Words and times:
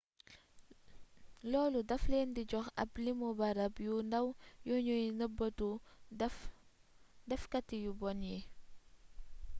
loolu 1.51 1.79
daf 1.89 2.03
leen 2.11 2.29
di 2.35 2.43
jox 2.51 2.67
ab 2.83 2.91
limu 3.03 3.29
barab 3.39 3.73
yu 3.85 3.95
ndaw 4.07 4.27
yuñuy 4.67 5.03
nëbëtuwee 5.19 5.81
dafkati 7.29 7.75
yu 7.85 7.91
bon 8.01 8.19
yi 8.29 8.39